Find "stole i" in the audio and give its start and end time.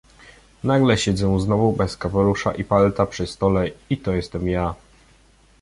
3.27-3.97